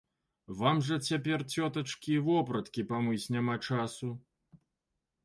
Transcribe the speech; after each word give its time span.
Вам 0.59 0.79
жа 0.85 0.95
цяпер, 1.09 1.43
цётачкі, 1.57 2.13
вопраткі 2.29 2.87
памыць 2.93 3.21
няма 3.37 3.55
часу. 3.67 4.11